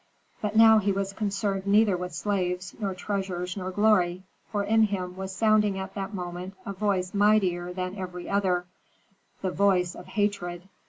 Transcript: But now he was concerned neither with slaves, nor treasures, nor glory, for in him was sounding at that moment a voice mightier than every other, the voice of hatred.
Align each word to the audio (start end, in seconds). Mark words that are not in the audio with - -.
But 0.41 0.55
now 0.55 0.79
he 0.79 0.91
was 0.91 1.13
concerned 1.13 1.67
neither 1.67 1.95
with 1.95 2.15
slaves, 2.15 2.75
nor 2.79 2.95
treasures, 2.95 3.55
nor 3.55 3.69
glory, 3.69 4.23
for 4.51 4.63
in 4.63 4.81
him 4.85 5.15
was 5.15 5.31
sounding 5.31 5.77
at 5.77 5.93
that 5.93 6.11
moment 6.11 6.55
a 6.65 6.73
voice 6.73 7.13
mightier 7.13 7.71
than 7.71 7.95
every 7.95 8.27
other, 8.27 8.65
the 9.43 9.51
voice 9.51 9.93
of 9.93 10.07
hatred. 10.07 10.67